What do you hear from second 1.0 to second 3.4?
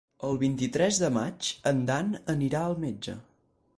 de maig en Dan anirà al metge.